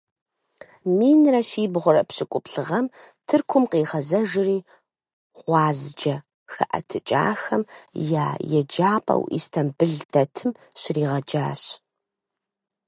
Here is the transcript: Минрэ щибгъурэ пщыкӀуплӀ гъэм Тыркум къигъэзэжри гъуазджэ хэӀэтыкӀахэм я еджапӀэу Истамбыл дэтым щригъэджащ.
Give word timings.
Минрэ 0.97 1.41
щибгъурэ 1.49 2.01
пщыкӀуплӀ 2.07 2.59
гъэм 2.67 2.85
Тыркум 3.27 3.63
къигъэзэжри 3.71 4.57
гъуазджэ 5.39 6.15
хэӀэтыкӀахэм 6.53 7.63
я 8.25 8.27
еджапӀэу 8.59 9.23
Истамбыл 9.37 9.93
дэтым 10.11 10.51
щригъэджащ. 10.79 11.61